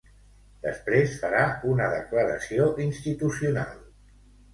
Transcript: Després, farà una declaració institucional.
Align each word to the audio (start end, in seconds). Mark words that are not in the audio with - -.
Després, 0.61 1.11
farà 1.23 1.43
una 1.73 1.89
declaració 1.95 2.65
institucional. 2.87 3.77